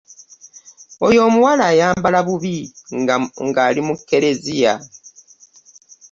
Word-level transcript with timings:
Oyo 1.07 1.19
omuwala 1.27 1.63
ayambala 1.71 2.19
bubi 2.27 2.57
ng'ali 3.49 3.81
mu 3.87 3.93
ekereziya. 3.99 4.73